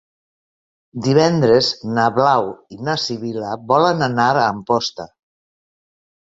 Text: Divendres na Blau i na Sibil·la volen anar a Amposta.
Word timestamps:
Divendres 1.07 1.69
na 1.97 2.05
Blau 2.15 2.49
i 2.77 2.79
na 2.87 2.95
Sibil·la 3.03 3.53
volen 3.73 4.03
anar 4.09 4.27
a 4.41 4.49
Amposta. 4.55 5.07